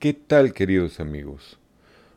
¿Qué 0.00 0.14
tal, 0.14 0.52
queridos 0.52 1.00
amigos? 1.00 1.58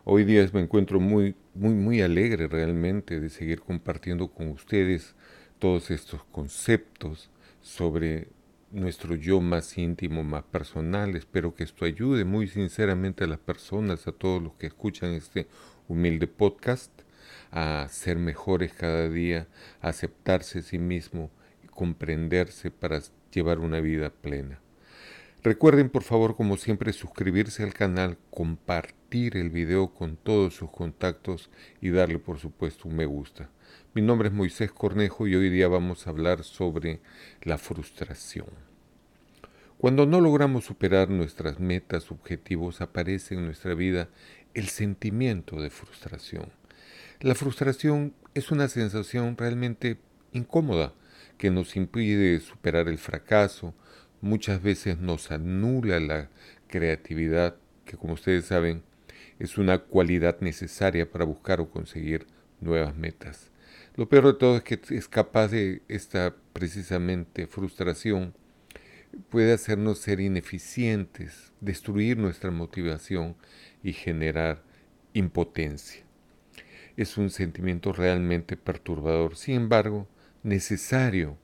Hoy 0.04 0.24
día 0.24 0.48
me 0.54 0.62
encuentro 0.62 1.00
muy, 1.00 1.34
muy, 1.56 1.74
muy 1.74 2.04
alegre 2.04 2.48
realmente 2.48 3.20
de 3.20 3.30
seguir 3.32 3.62
compartiendo 3.62 4.28
con 4.28 4.50
ustedes 4.50 5.16
todos 5.58 5.90
estos 5.90 6.24
conceptos 6.26 7.32
sobre 7.60 8.28
nuestro 8.70 9.16
yo 9.16 9.42
más 9.42 9.80
íntimo, 9.80 10.24
más 10.24 10.44
personal. 10.44 11.16
Espero 11.16 11.56
que 11.56 11.64
esto 11.64 11.84
ayude 11.86 12.24
muy 12.24 12.48
sinceramente 12.48 13.24
a 13.24 13.28
las 13.28 13.40
personas, 13.40 14.06
a 14.06 14.12
todos 14.12 14.44
los 14.44 14.54
que 14.54 14.68
escuchan 14.68 15.14
este 15.14 15.48
humilde 15.88 16.28
podcast, 16.28 16.92
a 17.50 17.88
ser 17.90 18.18
mejores 18.18 18.74
cada 18.74 19.10
día, 19.10 19.48
a 19.82 19.88
aceptarse 19.88 20.60
a 20.60 20.62
sí 20.62 20.78
mismo 20.78 21.32
y 21.64 21.68
comprenderse 21.68 22.70
para 22.70 23.02
llevar 23.32 23.58
una 23.58 23.80
vida 23.80 24.12
plena. 24.12 24.60
Recuerden 25.44 25.90
por 25.90 26.04
favor 26.04 26.36
como 26.36 26.56
siempre 26.56 26.94
suscribirse 26.94 27.64
al 27.64 27.74
canal, 27.74 28.20
compartir 28.30 29.38
el 29.38 29.50
video 29.50 29.92
con 29.92 30.16
todos 30.16 30.54
sus 30.54 30.70
contactos 30.70 31.50
y 31.82 31.90
darle 31.90 32.20
por 32.20 32.38
supuesto 32.38 32.88
un 32.88 32.96
me 32.96 33.08
gusta. 33.08 33.50
Mi 33.96 34.04
nombre 34.04 34.28
es 34.28 34.36
Moisés 34.36 34.72
Cornejo 34.72 35.26
y 35.26 35.34
hoy 35.34 35.50
día 35.50 35.68
vamos 35.68 36.06
a 36.06 36.12
hablar 36.12 36.44
sobre 36.44 37.00
la 37.42 37.58
frustración. 37.58 38.50
Cuando 39.80 40.06
no 40.06 40.22
logramos 40.22 40.66
superar 40.66 41.10
nuestras 41.10 41.60
metas, 41.60 42.12
objetivos, 42.12 42.80
aparece 42.80 43.34
en 43.34 43.44
nuestra 43.44 43.74
vida 43.74 44.10
el 44.54 44.68
sentimiento 44.68 45.60
de 45.60 45.72
frustración. 45.72 46.52
La 47.20 47.34
frustración 47.34 48.14
es 48.36 48.52
una 48.52 48.68
sensación 48.68 49.36
realmente 49.36 49.98
incómoda 50.34 50.94
que 51.40 51.50
nos 51.50 51.76
impide 51.76 52.40
superar 52.42 52.88
el 52.88 53.00
fracaso, 53.00 53.74
muchas 54.22 54.62
veces 54.62 55.00
nos 55.00 55.32
anula 55.32 56.00
la 56.00 56.30
creatividad, 56.68 57.56
que 57.86 57.98
como 57.98 58.14
ustedes 58.14 58.46
saben 58.46 58.84
es 59.40 59.58
una 59.58 59.80
cualidad 59.80 60.40
necesaria 60.42 61.10
para 61.10 61.26
buscar 61.26 61.60
o 61.62 61.70
conseguir 61.70 62.28
nuevas 62.60 62.96
metas. 62.96 63.50
Lo 63.96 64.08
peor 64.08 64.28
de 64.28 64.34
todo 64.36 64.58
es 64.58 64.64
que 64.64 64.80
es 64.90 65.08
capaz 65.08 65.50
de 65.50 65.82
esta 65.88 66.36
precisamente 66.54 67.48
frustración 67.48 68.34
puede 69.30 69.54
hacernos 69.54 70.00
ser 70.00 70.20
ineficientes, 70.20 71.52
destruir 71.60 72.18
nuestra 72.18 72.52
motivación 72.52 73.36
y 73.84 73.94
generar 73.94 74.64
impotencia. 75.14 76.04
Es 76.98 77.18
un 77.18 77.30
sentimiento 77.30 77.94
realmente 77.94 78.58
perturbador, 78.58 79.36
sin 79.36 79.56
embargo, 79.56 80.08
necesario 80.44 81.38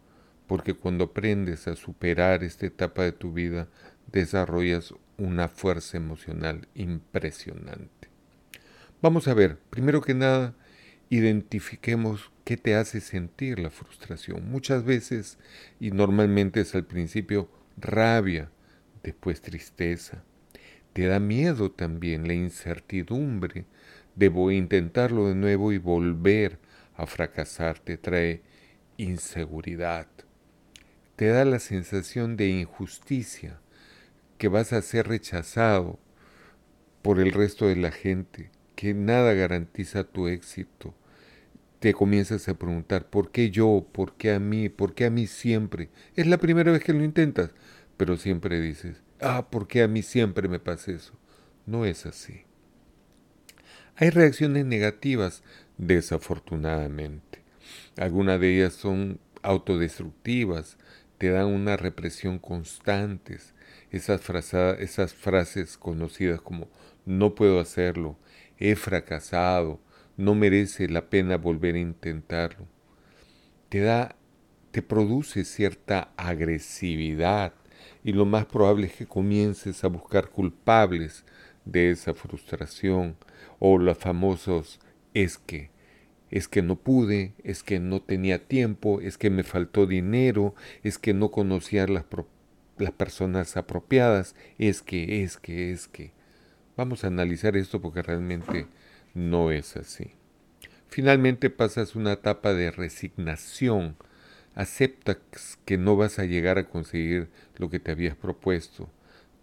porque 0.48 0.73
cuando 0.73 1.06
aprendes 1.06 1.67
a 1.67 1.76
superar 1.76 2.44
esta 2.44 2.66
etapa 2.66 3.03
de 3.03 3.12
tu 3.12 3.34
vida, 3.34 3.67
desarrollas 4.12 4.94
una 5.17 5.50
fuerza 5.50 5.98
emocional 5.98 6.67
impresionante. 6.73 8.09
Vamos 9.02 9.28
a 9.28 9.34
ver, 9.34 9.58
primero 9.70 10.02
que 10.02 10.14
nada, 10.14 10.56
identifiquemos 11.09 12.31
qué 12.45 12.58
te 12.58 12.76
hace 12.76 13.02
sentir 13.02 13.59
la 13.59 13.70
frustración. 13.70 14.50
Muchas 14.50 14.84
veces, 14.84 15.38
y 15.80 15.92
normalmente 15.92 16.61
es 16.61 16.73
al 16.76 16.86
principio, 16.86 17.50
rabia, 17.78 18.50
después 19.04 19.42
tristeza. 19.42 20.23
Te 20.94 21.06
da 21.06 21.20
miedo 21.20 21.72
también 21.72 22.28
la 22.28 22.34
incertidumbre. 22.34 23.66
Debo 24.16 24.50
intentarlo 24.52 25.28
de 25.28 25.36
nuevo 25.36 25.72
y 25.72 25.78
volver 25.78 26.58
a 26.95 27.06
fracasar. 27.06 27.80
Te 27.80 27.98
trae 27.98 28.42
inseguridad 28.98 30.08
te 31.18 31.30
da 31.30 31.46
la 31.46 31.58
sensación 31.58 32.38
de 32.38 32.48
injusticia, 32.48 33.60
que 34.38 34.50
vas 34.50 34.72
a 34.72 34.84
ser 34.84 35.08
rechazado 35.08 36.00
por 37.02 37.20
el 37.20 37.32
resto 37.32 37.68
de 37.68 37.76
la 37.76 37.92
gente, 37.92 38.52
que 38.76 38.94
nada 38.94 39.34
garantiza 39.34 40.04
tu 40.04 40.28
éxito. 40.28 40.94
Te 41.80 41.95
comienzas 41.95 42.48
a 42.48 42.54
preguntar, 42.54 43.10
¿por 43.10 43.32
qué 43.32 43.50
yo? 43.50 43.88
¿Por 43.92 44.16
qué 44.16 44.32
a 44.32 44.39
mí? 44.39 44.70
¿Por 44.70 44.94
qué 44.94 45.06
a 45.06 45.10
mí 45.10 45.26
siempre? 45.26 45.89
Es 46.16 46.27
la 46.27 46.38
primera 46.38 46.72
vez 46.72 46.83
que 46.83 46.94
lo 46.94 47.04
intentas, 47.04 47.50
pero 47.98 48.16
siempre 48.17 48.61
dices, 48.61 49.02
ah, 49.20 49.50
¿por 49.50 49.67
qué 49.67 49.82
a 49.82 49.88
mí 49.88 50.04
siempre 50.04 50.48
me 50.48 50.60
pasa 50.60 50.92
eso? 50.92 51.14
No 51.66 51.86
es 51.86 52.06
así. 52.06 52.44
Hay 53.95 54.11
reacciones 54.11 54.67
negativas, 54.67 55.42
desafortunadamente. 55.80 57.42
Algunas 57.95 58.39
de 58.39 58.56
ellas 58.56 58.73
son 58.73 59.20
autodestructivas, 59.42 60.77
te 61.17 61.30
dan 61.30 61.48
una 61.48 61.78
represión 61.78 62.39
constante. 62.39 63.38
Esas, 63.92 64.22
esas 64.80 65.14
frases 65.14 65.78
conocidas 65.78 66.42
como 66.42 66.67
no 67.05 67.36
puedo 67.36 67.60
hacerlo, 67.60 68.17
he 68.58 68.76
fracasado, 68.76 69.80
no 70.17 70.36
merece 70.36 70.89
la 70.89 71.10
pena 71.10 71.38
volver 71.38 71.76
a 71.76 71.80
intentarlo. 71.80 72.67
Te 73.70 73.82
da, 73.82 74.16
te 74.72 74.82
produce 74.82 75.45
cierta 75.45 76.11
agresividad 76.17 77.54
y 78.04 78.14
lo 78.14 78.26
más 78.26 78.45
probable 78.45 78.88
es 78.88 78.94
que 78.94 79.06
comiences 79.06 79.83
a 79.83 79.88
buscar 79.88 80.30
culpables 80.30 81.26
de 81.66 81.92
esa 81.92 82.14
frustración 82.14 83.17
o 83.60 83.77
los 83.77 83.98
famosos 83.98 84.80
es 85.14 85.38
que 85.38 85.70
es 86.32 86.48
que 86.48 86.61
no 86.61 86.76
pude, 86.76 87.33
es 87.43 87.64
que 87.64 87.80
no 87.80 88.02
tenía 88.02 88.48
tiempo, 88.48 88.99
es 89.02 89.17
que 89.17 89.30
me 89.30 89.43
faltó 89.43 89.86
dinero, 89.86 90.55
es 90.83 90.98
que 90.98 91.14
no 91.14 91.32
conocía 91.32 91.88
las, 91.88 92.05
las 92.77 92.92
personas 92.92 93.55
apropiadas, 93.58 94.36
es 94.58 94.82
que, 94.82 95.23
es 95.23 95.38
que, 95.38 95.71
es 95.71 95.88
que. 95.88 96.11
Vamos 96.76 97.04
a 97.04 97.08
analizar 97.08 97.58
esto 97.58 97.82
porque 97.82 98.02
realmente 98.02 98.67
no 99.14 99.52
es 99.52 99.77
así. 99.77 100.11
Finalmente 100.89 101.49
pasas 101.49 101.95
una 101.95 102.14
etapa 102.14 102.54
de 102.54 102.71
resignación. 102.71 103.95
Aceptas 104.54 105.58
que 105.65 105.77
no 105.77 105.95
vas 105.95 106.20
a 106.20 106.26
llegar 106.26 106.58
a 106.58 106.67
conseguir 106.67 107.30
lo 107.58 107.70
que 107.70 107.80
te 107.80 107.92
habías 107.92 108.15
propuesto. 108.15 108.89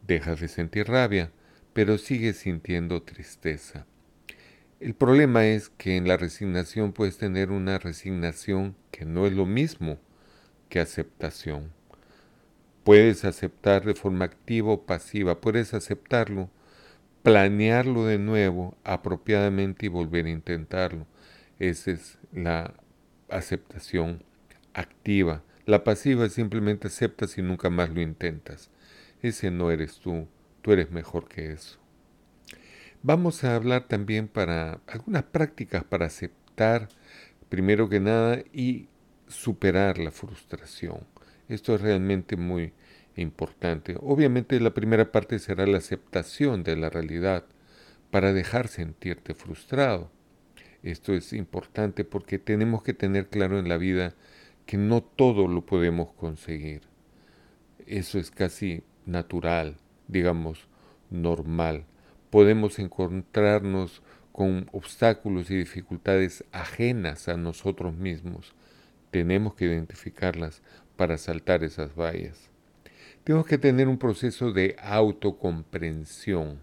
Dejas 0.06 0.40
de 0.40 0.48
sentir 0.48 0.88
rabia, 0.88 1.30
pero 1.72 1.98
sigues 1.98 2.38
sintiendo 2.38 3.02
tristeza. 3.02 3.86
El 4.84 4.92
problema 4.92 5.46
es 5.46 5.70
que 5.70 5.96
en 5.96 6.06
la 6.06 6.18
resignación 6.18 6.92
puedes 6.92 7.16
tener 7.16 7.50
una 7.50 7.78
resignación 7.78 8.76
que 8.90 9.06
no 9.06 9.26
es 9.26 9.32
lo 9.32 9.46
mismo 9.46 9.98
que 10.68 10.78
aceptación. 10.78 11.72
Puedes 12.84 13.24
aceptar 13.24 13.86
de 13.86 13.94
forma 13.94 14.26
activa 14.26 14.72
o 14.72 14.84
pasiva, 14.84 15.40
puedes 15.40 15.72
aceptarlo, 15.72 16.50
planearlo 17.22 18.04
de 18.04 18.18
nuevo 18.18 18.76
apropiadamente 18.84 19.86
y 19.86 19.88
volver 19.88 20.26
a 20.26 20.32
intentarlo. 20.32 21.06
Esa 21.58 21.92
es 21.92 22.18
la 22.30 22.74
aceptación 23.30 24.22
activa. 24.74 25.42
La 25.64 25.82
pasiva 25.82 26.28
simplemente 26.28 26.88
aceptas 26.88 27.38
y 27.38 27.42
nunca 27.42 27.70
más 27.70 27.88
lo 27.88 28.02
intentas. 28.02 28.68
Ese 29.22 29.50
no 29.50 29.70
eres 29.70 29.98
tú, 29.98 30.28
tú 30.60 30.72
eres 30.72 30.90
mejor 30.90 31.26
que 31.26 31.52
eso. 31.52 31.83
Vamos 33.06 33.44
a 33.44 33.54
hablar 33.54 33.86
también 33.86 34.28
para 34.28 34.80
algunas 34.86 35.24
prácticas 35.24 35.84
para 35.84 36.06
aceptar, 36.06 36.88
primero 37.50 37.90
que 37.90 38.00
nada, 38.00 38.42
y 38.50 38.88
superar 39.28 39.98
la 39.98 40.10
frustración. 40.10 41.00
Esto 41.50 41.74
es 41.74 41.82
realmente 41.82 42.38
muy 42.38 42.72
importante. 43.16 43.98
Obviamente 44.00 44.58
la 44.58 44.72
primera 44.72 45.12
parte 45.12 45.38
será 45.38 45.66
la 45.66 45.76
aceptación 45.76 46.64
de 46.64 46.76
la 46.76 46.88
realidad 46.88 47.44
para 48.10 48.32
dejar 48.32 48.68
sentirte 48.68 49.34
frustrado. 49.34 50.10
Esto 50.82 51.12
es 51.12 51.34
importante 51.34 52.04
porque 52.04 52.38
tenemos 52.38 52.82
que 52.82 52.94
tener 52.94 53.28
claro 53.28 53.58
en 53.58 53.68
la 53.68 53.76
vida 53.76 54.14
que 54.64 54.78
no 54.78 55.02
todo 55.02 55.46
lo 55.46 55.66
podemos 55.66 56.14
conseguir. 56.14 56.80
Eso 57.86 58.18
es 58.18 58.30
casi 58.30 58.82
natural, 59.04 59.76
digamos, 60.08 60.68
normal 61.10 61.84
podemos 62.34 62.80
encontrarnos 62.80 64.02
con 64.32 64.68
obstáculos 64.72 65.52
y 65.52 65.56
dificultades 65.56 66.42
ajenas 66.50 67.28
a 67.28 67.36
nosotros 67.36 67.94
mismos. 67.94 68.56
Tenemos 69.12 69.54
que 69.54 69.66
identificarlas 69.66 70.60
para 70.96 71.16
saltar 71.16 71.62
esas 71.62 71.94
vallas. 71.94 72.50
Tenemos 73.22 73.46
que 73.46 73.56
tener 73.56 73.86
un 73.86 73.98
proceso 73.98 74.50
de 74.50 74.74
autocomprensión, 74.80 76.58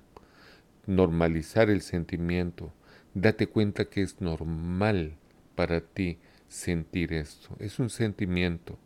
normalizar 0.87 1.69
el 1.69 1.79
sentimiento. 1.79 2.73
Date 3.13 3.47
cuenta 3.47 3.85
que 3.85 4.01
es 4.01 4.19
normal 4.19 5.15
para 5.55 5.79
ti 5.79 6.17
sentir 6.49 7.13
esto. 7.13 7.55
Es 7.59 7.79
un 7.79 7.89
sentimiento 7.89 8.77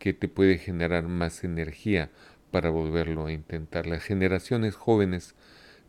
que 0.00 0.12
te 0.12 0.26
puede 0.26 0.58
generar 0.58 1.06
más 1.06 1.44
energía 1.44 2.10
para 2.50 2.70
volverlo 2.70 3.26
a 3.26 3.32
intentar. 3.32 3.86
Las 3.86 4.02
generaciones 4.02 4.74
jóvenes 4.74 5.36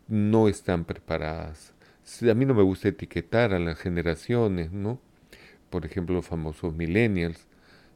no 0.08 0.48
están 0.48 0.84
preparadas. 0.84 1.72
A 2.30 2.34
mí 2.34 2.44
no 2.44 2.54
me 2.54 2.62
gusta 2.62 2.88
etiquetar 2.88 3.54
a 3.54 3.58
las 3.58 3.78
generaciones, 3.78 4.72
¿no? 4.72 5.00
Por 5.70 5.86
ejemplo, 5.86 6.14
los 6.16 6.26
famosos 6.26 6.74
millennials. 6.74 7.46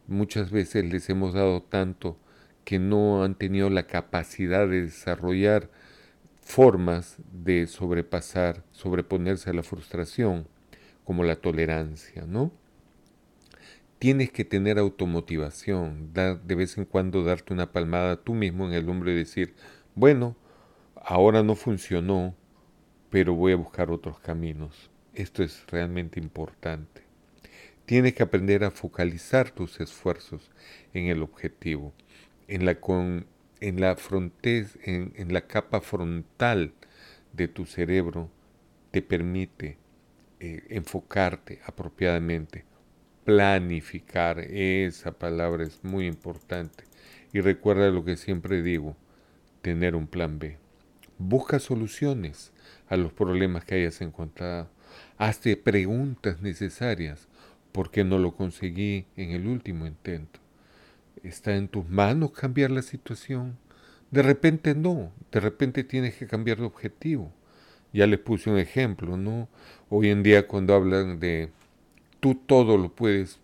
Muchas 0.06 0.50
veces 0.50 0.84
les 0.90 1.08
hemos 1.10 1.34
dado 1.34 1.62
tanto 1.62 2.16
que 2.64 2.78
no 2.78 3.22
han 3.22 3.34
tenido 3.34 3.70
la 3.70 3.86
capacidad 3.86 4.66
de 4.66 4.82
desarrollar 4.82 5.70
formas 6.40 7.16
de 7.30 7.66
sobrepasar, 7.66 8.64
sobreponerse 8.72 9.50
a 9.50 9.52
la 9.52 9.62
frustración, 9.62 10.46
como 11.04 11.24
la 11.24 11.36
tolerancia, 11.36 12.24
¿no? 12.26 12.52
Tienes 13.98 14.30
que 14.30 14.44
tener 14.44 14.78
automotivación, 14.78 16.12
dar, 16.14 16.42
de 16.42 16.54
vez 16.54 16.78
en 16.78 16.84
cuando 16.84 17.24
darte 17.24 17.52
una 17.52 17.72
palmada 17.72 18.16
tú 18.16 18.34
mismo 18.34 18.66
en 18.66 18.72
el 18.72 18.88
hombro 18.88 19.10
y 19.10 19.14
decir, 19.14 19.54
bueno, 19.94 20.36
ahora 21.08 21.42
no 21.42 21.54
funcionó, 21.54 22.34
pero 23.08 23.32
voy 23.32 23.52
a 23.52 23.56
buscar 23.56 23.90
otros 23.90 24.20
caminos. 24.20 24.90
Esto 25.14 25.42
es 25.42 25.64
realmente 25.68 26.20
importante. 26.20 27.02
Tienes 27.86 28.12
que 28.12 28.22
aprender 28.22 28.62
a 28.62 28.70
focalizar 28.70 29.50
tus 29.50 29.80
esfuerzos 29.80 30.50
en 30.92 31.06
el 31.06 31.22
objetivo, 31.22 31.94
en 32.46 32.66
la, 32.66 32.74
con, 32.74 33.26
en 33.60 33.80
la, 33.80 33.96
frontes, 33.96 34.78
en, 34.84 35.14
en 35.16 35.32
la 35.32 35.46
capa 35.46 35.80
frontal 35.80 36.74
de 37.32 37.48
tu 37.48 37.64
cerebro, 37.64 38.30
te 38.90 39.00
permite 39.00 39.78
eh, 40.40 40.62
enfocarte 40.68 41.62
apropiadamente, 41.64 42.66
planificar, 43.24 44.40
esa 44.40 45.12
palabra 45.12 45.64
es 45.64 45.82
muy 45.82 46.06
importante. 46.06 46.84
Y 47.32 47.40
recuerda 47.40 47.88
lo 47.88 48.04
que 48.04 48.18
siempre 48.18 48.60
digo, 48.60 48.94
tener 49.62 49.96
un 49.96 50.06
plan 50.06 50.38
B. 50.38 50.58
Busca 51.18 51.58
soluciones 51.58 52.52
a 52.88 52.96
los 52.96 53.12
problemas 53.12 53.64
que 53.64 53.74
hayas 53.74 54.00
encontrado. 54.00 54.68
Hazte 55.16 55.56
preguntas 55.56 56.40
necesarias. 56.40 57.26
¿Por 57.72 57.90
qué 57.90 58.04
no 58.04 58.18
lo 58.18 58.34
conseguí 58.34 59.06
en 59.16 59.30
el 59.32 59.46
último 59.46 59.86
intento? 59.86 60.40
¿Está 61.24 61.56
en 61.56 61.68
tus 61.68 61.88
manos 61.88 62.30
cambiar 62.30 62.70
la 62.70 62.82
situación? 62.82 63.58
De 64.10 64.22
repente 64.22 64.74
no, 64.74 65.12
de 65.32 65.40
repente 65.40 65.84
tienes 65.84 66.14
que 66.14 66.26
cambiar 66.26 66.58
de 66.58 66.64
objetivo. 66.64 67.32
Ya 67.92 68.06
les 68.06 68.20
puse 68.20 68.48
un 68.48 68.58
ejemplo, 68.58 69.16
¿no? 69.16 69.48
Hoy 69.90 70.10
en 70.10 70.22
día 70.22 70.46
cuando 70.46 70.74
hablan 70.74 71.18
de 71.18 71.50
tú 72.20 72.34
todo 72.34 72.78
lo 72.78 72.94
puedes, 72.94 73.38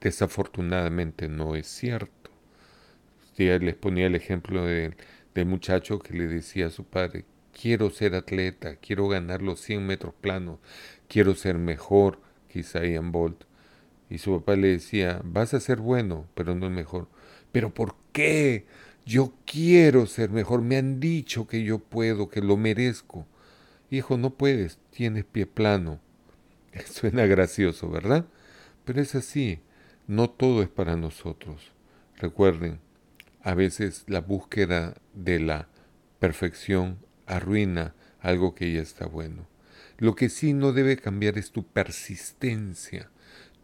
desafortunadamente 0.00 1.28
no 1.28 1.56
es 1.56 1.66
cierto. 1.66 2.30
Ya 3.36 3.58
les 3.58 3.74
ponía 3.74 4.06
el 4.06 4.14
ejemplo 4.14 4.64
del 5.38 5.48
muchacho 5.48 5.98
que 5.98 6.14
le 6.14 6.26
decía 6.26 6.66
a 6.66 6.70
su 6.70 6.84
padre, 6.84 7.24
quiero 7.60 7.90
ser 7.90 8.14
atleta, 8.14 8.76
quiero 8.76 9.08
ganar 9.08 9.42
los 9.42 9.60
100 9.60 9.86
metros 9.86 10.14
planos, 10.20 10.58
quiero 11.08 11.34
ser 11.34 11.58
mejor 11.58 12.20
que 12.48 12.60
Isaían 12.60 13.12
Bolt. 13.12 13.44
Y 14.10 14.18
su 14.18 14.38
papá 14.38 14.56
le 14.56 14.68
decía, 14.68 15.20
vas 15.24 15.54
a 15.54 15.60
ser 15.60 15.78
bueno, 15.78 16.26
pero 16.34 16.54
no 16.54 16.70
mejor. 16.70 17.08
¿Pero 17.52 17.72
por 17.74 17.94
qué? 18.12 18.66
Yo 19.04 19.34
quiero 19.44 20.06
ser 20.06 20.30
mejor. 20.30 20.62
Me 20.62 20.76
han 20.76 20.98
dicho 20.98 21.46
que 21.46 21.62
yo 21.62 21.78
puedo, 21.78 22.28
que 22.28 22.40
lo 22.40 22.56
merezco. 22.56 23.26
Hijo, 23.90 24.16
no 24.16 24.30
puedes, 24.30 24.78
tienes 24.90 25.24
pie 25.24 25.46
plano. 25.46 26.00
Suena 26.86 27.26
gracioso, 27.26 27.90
¿verdad? 27.90 28.26
Pero 28.84 29.00
es 29.00 29.14
así. 29.14 29.60
No 30.06 30.30
todo 30.30 30.62
es 30.62 30.68
para 30.68 30.96
nosotros. 30.96 31.72
Recuerden, 32.16 32.80
a 33.42 33.54
veces 33.54 34.04
la 34.06 34.20
búsqueda 34.20 34.94
de 35.14 35.40
la 35.40 35.68
perfección 36.18 36.98
arruina 37.26 37.94
algo 38.20 38.54
que 38.54 38.72
ya 38.72 38.80
está 38.80 39.06
bueno. 39.06 39.46
Lo 39.98 40.14
que 40.14 40.28
sí 40.28 40.52
no 40.52 40.72
debe 40.72 40.96
cambiar 40.96 41.38
es 41.38 41.50
tu 41.50 41.64
persistencia, 41.64 43.10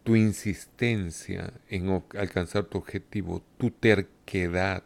tu 0.03 0.15
insistencia 0.15 1.53
en 1.69 2.03
alcanzar 2.17 2.65
tu 2.65 2.77
objetivo, 2.77 3.43
tu 3.57 3.71
terquedad. 3.71 4.83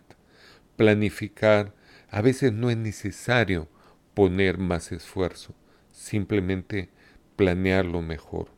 Planificar, 0.76 1.74
a 2.10 2.22
veces 2.22 2.54
no 2.54 2.70
es 2.70 2.78
necesario 2.78 3.68
poner 4.14 4.58
más 4.58 4.92
esfuerzo, 4.92 5.54
simplemente 5.92 6.90
planearlo 7.36 8.02
mejor. 8.02 8.50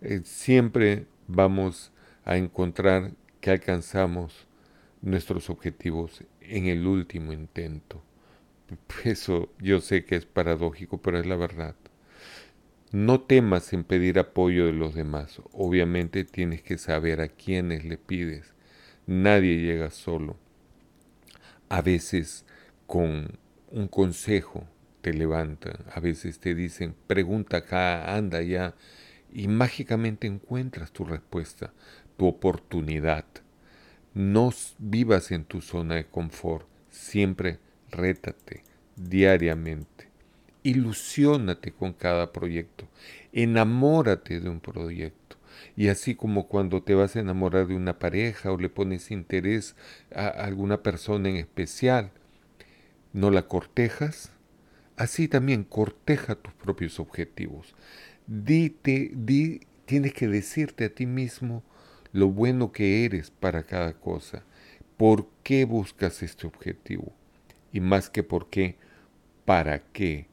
Eh, 0.00 0.20
siempre 0.24 1.06
vamos 1.26 1.92
a 2.24 2.36
encontrar 2.36 3.12
que 3.40 3.50
alcanzamos 3.50 4.46
nuestros 5.04 5.50
objetivos 5.50 6.24
en 6.40 6.66
el 6.66 6.86
último 6.86 7.32
intento. 7.32 8.02
Eso 9.04 9.50
yo 9.60 9.80
sé 9.80 10.04
que 10.04 10.16
es 10.16 10.24
paradójico, 10.26 10.98
pero 11.00 11.18
es 11.18 11.26
la 11.26 11.36
verdad. 11.36 11.76
No 12.90 13.20
temas 13.20 13.72
en 13.72 13.84
pedir 13.84 14.18
apoyo 14.18 14.66
de 14.66 14.72
los 14.72 14.94
demás. 14.94 15.42
Obviamente 15.52 16.24
tienes 16.24 16.62
que 16.62 16.78
saber 16.78 17.20
a 17.20 17.28
quiénes 17.28 17.84
le 17.84 17.98
pides. 17.98 18.54
Nadie 19.06 19.58
llega 19.58 19.90
solo. 19.90 20.36
A 21.68 21.82
veces 21.82 22.46
con 22.86 23.38
un 23.70 23.88
consejo 23.88 24.66
te 25.02 25.12
levantan, 25.12 25.76
a 25.92 26.00
veces 26.00 26.38
te 26.38 26.54
dicen, 26.54 26.94
pregunta 27.06 27.58
acá, 27.58 28.14
anda 28.14 28.38
allá, 28.38 28.74
y 29.32 29.48
mágicamente 29.48 30.26
encuentras 30.26 30.92
tu 30.92 31.04
respuesta, 31.04 31.72
tu 32.16 32.26
oportunidad. 32.26 33.24
No 34.14 34.52
vivas 34.78 35.32
en 35.32 35.44
tu 35.44 35.60
zona 35.60 35.96
de 35.96 36.06
confort, 36.06 36.68
siempre 36.88 37.58
rétate 37.90 38.62
diariamente. 38.94 40.08
Ilusiónate 40.62 41.72
con 41.72 41.92
cada 41.92 42.32
proyecto, 42.32 42.86
enamórate 43.32 44.38
de 44.38 44.48
un 44.48 44.60
proyecto. 44.60 45.36
Y 45.76 45.88
así 45.88 46.14
como 46.14 46.46
cuando 46.46 46.82
te 46.82 46.94
vas 46.94 47.16
a 47.16 47.20
enamorar 47.20 47.66
de 47.66 47.74
una 47.74 47.98
pareja 47.98 48.52
o 48.52 48.56
le 48.56 48.68
pones 48.68 49.10
interés 49.10 49.74
a 50.14 50.28
alguna 50.28 50.82
persona 50.82 51.28
en 51.28 51.36
especial, 51.36 52.12
no 53.12 53.30
la 53.30 53.48
cortejas, 53.48 54.30
así 54.96 55.26
también 55.26 55.64
corteja 55.64 56.36
tus 56.36 56.54
propios 56.54 57.00
objetivos. 57.00 57.74
Dite, 58.26 59.10
di, 59.12 59.60
tienes 59.86 60.12
que 60.14 60.28
decirte 60.28 60.84
a 60.84 60.94
ti 60.94 61.06
mismo 61.06 61.62
lo 62.14 62.28
bueno 62.28 62.70
que 62.70 63.04
eres 63.04 63.32
para 63.32 63.64
cada 63.64 63.92
cosa. 63.92 64.44
¿Por 64.96 65.26
qué 65.42 65.64
buscas 65.64 66.22
este 66.22 66.46
objetivo? 66.46 67.12
Y 67.72 67.80
más 67.80 68.08
que 68.08 68.22
por 68.22 68.48
qué, 68.50 68.76
¿para 69.44 69.80
qué? 69.80 70.28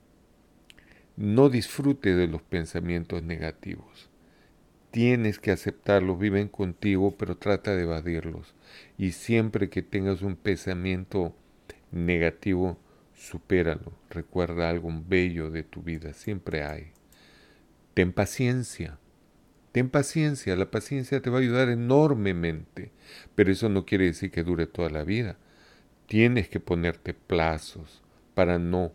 No 1.18 1.50
disfrute 1.50 2.14
de 2.14 2.28
los 2.28 2.44
pensamientos 2.44 3.24
negativos. 3.24 4.12
Tienes 4.92 5.40
que 5.40 5.50
aceptarlos, 5.50 6.20
viven 6.20 6.50
contigo, 6.50 7.16
pero 7.18 7.36
trata 7.36 7.76
de 7.76 7.82
evadirlos. 7.82 8.54
Y 9.00 9.14
siempre 9.14 9.72
que 9.72 9.82
tengas 9.82 10.22
un 10.22 10.36
pensamiento 10.36 11.36
negativo, 11.92 12.78
supéralo. 13.16 13.92
Recuerda 14.12 14.70
algo 14.70 14.92
bello 15.08 15.50
de 15.50 15.64
tu 15.64 15.82
vida, 15.82 16.14
siempre 16.14 16.64
hay. 16.64 16.92
Ten 17.96 18.14
paciencia. 18.14 19.00
Ten 19.72 19.90
paciencia, 19.90 20.56
la 20.56 20.70
paciencia 20.70 21.22
te 21.22 21.30
va 21.30 21.38
a 21.38 21.42
ayudar 21.42 21.70
enormemente, 21.70 22.92
pero 23.36 23.52
eso 23.52 23.70
no 23.70 23.86
quiere 23.86 24.06
decir 24.06 24.32
que 24.32 24.44
dure 24.44 24.68
toda 24.68 24.90
la 24.90 25.04
vida. 25.04 25.38
Tienes 26.08 26.50
que 26.50 26.60
ponerte 26.60 27.14
plazos 27.14 28.02
para 28.34 28.60
no 28.60 28.92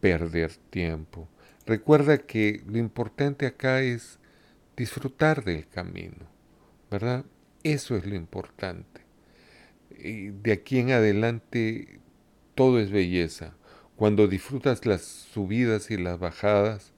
perder 0.00 0.52
tiempo. 0.70 1.28
Recuerda 1.66 2.18
que 2.18 2.62
lo 2.66 2.78
importante 2.78 3.46
acá 3.46 3.80
es 3.80 4.18
disfrutar 4.76 5.44
del 5.44 5.66
camino, 5.66 6.26
¿verdad? 6.90 7.24
Eso 7.62 7.96
es 7.96 8.06
lo 8.06 8.14
importante. 8.14 9.00
Y 9.98 10.28
de 10.28 10.52
aquí 10.52 10.78
en 10.78 10.90
adelante 10.90 12.00
todo 12.54 12.78
es 12.78 12.90
belleza. 12.90 13.54
Cuando 13.96 14.28
disfrutas 14.28 14.86
las 14.86 15.02
subidas 15.02 15.90
y 15.90 15.96
las 15.96 16.18
bajadas, 16.18 16.92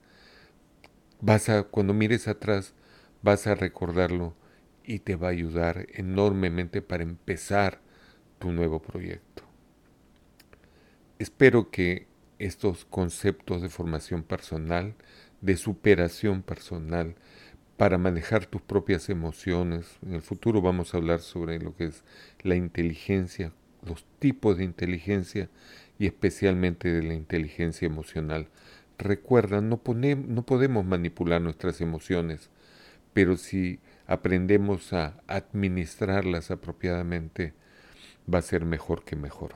vas 1.21 1.49
a, 1.49 1.63
cuando 1.63 1.93
mires 1.93 2.27
atrás, 2.27 2.73
vas 3.21 3.47
a 3.47 3.55
recordarlo 3.55 4.33
y 4.83 4.99
te 4.99 5.15
va 5.15 5.27
a 5.27 5.31
ayudar 5.31 5.87
enormemente 5.93 6.81
para 6.81 7.03
empezar 7.03 7.81
tu 8.39 8.51
nuevo 8.51 8.81
proyecto. 8.81 9.43
Espero 11.19 11.71
que 11.71 12.07
estos 12.39 12.85
conceptos 12.85 13.61
de 13.61 13.69
formación 13.69 14.23
personal, 14.23 14.95
de 15.41 15.57
superación 15.57 16.43
personal, 16.43 17.15
para 17.77 17.97
manejar 17.97 18.45
tus 18.45 18.61
propias 18.61 19.09
emociones. 19.09 19.97
En 20.03 20.13
el 20.13 20.21
futuro 20.21 20.61
vamos 20.61 20.93
a 20.93 20.97
hablar 20.97 21.19
sobre 21.19 21.59
lo 21.59 21.75
que 21.75 21.85
es 21.85 22.03
la 22.41 22.55
inteligencia, 22.55 23.53
los 23.85 24.05
tipos 24.19 24.57
de 24.57 24.63
inteligencia 24.63 25.49
y 25.99 26.07
especialmente 26.07 26.91
de 26.91 27.03
la 27.03 27.13
inteligencia 27.13 27.85
emocional. 27.85 28.47
Recuerda, 28.97 29.61
no, 29.61 29.81
no 29.85 30.45
podemos 30.45 30.85
manipular 30.85 31.41
nuestras 31.41 31.81
emociones, 31.81 32.49
pero 33.17 33.35
si 33.35 33.79
aprendemos 34.05 34.93
a 34.93 35.19
administrarlas 35.25 36.51
apropiadamente, 36.51 37.55
va 38.31 38.37
a 38.37 38.43
ser 38.43 38.63
mejor 38.63 39.03
que 39.03 39.15
mejor. 39.15 39.55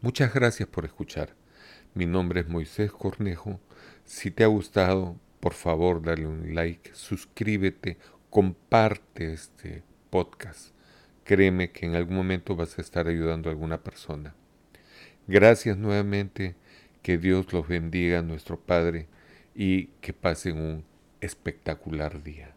Muchas 0.00 0.34
gracias 0.34 0.68
por 0.68 0.84
escuchar. 0.84 1.36
Mi 1.94 2.06
nombre 2.06 2.40
es 2.40 2.48
Moisés 2.48 2.90
Cornejo. 2.90 3.60
Si 4.04 4.32
te 4.32 4.42
ha 4.42 4.48
gustado, 4.48 5.16
por 5.38 5.52
favor, 5.54 6.02
dale 6.02 6.26
un 6.26 6.56
like, 6.56 6.90
suscríbete, 6.92 7.98
comparte 8.30 9.32
este 9.32 9.84
podcast. 10.10 10.74
Créeme 11.22 11.70
que 11.70 11.86
en 11.86 11.94
algún 11.94 12.16
momento 12.16 12.56
vas 12.56 12.78
a 12.78 12.82
estar 12.82 13.06
ayudando 13.06 13.48
a 13.48 13.52
alguna 13.52 13.84
persona. 13.84 14.34
Gracias 15.28 15.76
nuevamente, 15.78 16.56
que 17.00 17.16
Dios 17.16 17.52
los 17.52 17.68
bendiga, 17.68 18.22
nuestro 18.22 18.58
Padre, 18.58 19.06
y 19.54 19.86
que 20.00 20.12
pasen 20.12 20.58
un 20.58 20.91
espectacular 21.22 22.22
día. 22.22 22.54